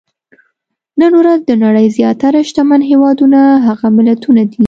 نن 0.99 1.11
ورځ 1.19 1.39
د 1.45 1.51
نړۍ 1.63 1.87
زیاتره 1.97 2.39
شتمن 2.49 2.81
هېوادونه 2.91 3.39
هغه 3.67 3.87
ملتونه 3.97 4.41
دي. 4.51 4.59